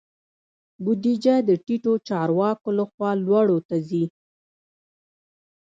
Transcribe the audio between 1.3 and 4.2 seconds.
د ټیټو چارواکو لخوا لوړو ته ځي.